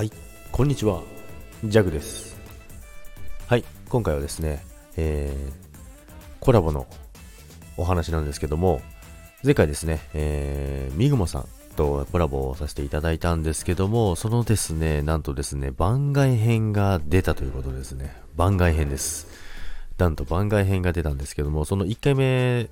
[0.00, 0.10] はい
[0.50, 1.02] こんにちは、
[1.62, 2.34] ジャグです。
[3.46, 4.64] はい、今回はですね、
[4.96, 5.52] えー、
[6.40, 6.86] コラボの
[7.76, 8.80] お話なんですけども、
[9.44, 18.16] 前回ですね、えー、ミグモさんとコラボをさせていただいたんですけども、そのですね、なんとですね、番外編が出たということですね。
[18.36, 19.26] 番外編です。
[19.98, 22.70] なんと番外編が出たんですけども、その1回目、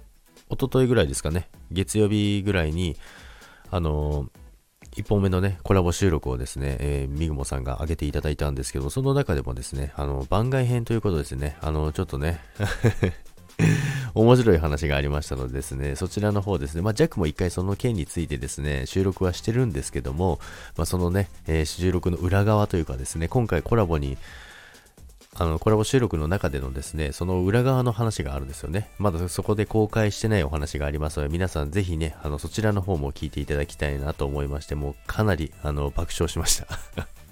[0.48, 2.97] おとといぐらいですかね、月曜日ぐらいに、
[3.70, 4.48] あのー
[4.97, 12.41] 1本目のね、コラボ収録をですね、えー、みぐもさんが上げていただいたんですけど、その中でもですね、あの、番外編ということですね、あの、ちょっとね
[14.14, 20.38] 面白い話がありましたのでですね、そちらの方ですね、まあ、ジャックも一回その件についてですね、収録はしてるんですけども、
[20.77, 24.16] まあ、そのね、えー、収録の裏側というかですね、今回コラボに
[25.41, 28.91] あの、コラボ収録の中でのですね、その裏側の話があるんですよね。
[28.98, 36.66] まだそこで公開してないお話がありますので、皆さんぜひね、あの、そちらの方も聞いていただきたいなと思いまして、もうかなり、あの、爆笑しました。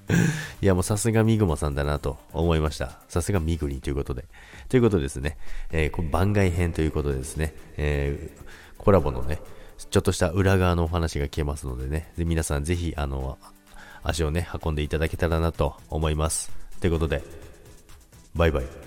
[0.62, 2.96] いや、もうさすがミグモさんだなと思いました。
[3.08, 4.24] さすがミグリンということで。
[4.68, 5.36] ということですね、
[5.72, 9.40] えー、番外編ということでですね、えー、コラボのね、
[9.90, 13.36] ちょっとした裏側のお話が聞けますのでね、で皆さんぜひ、あの、
[14.04, 16.52] 足をね、運んでいただけたらなと思います。
[16.80, 17.24] ということで、
[18.36, 18.85] Bye bye.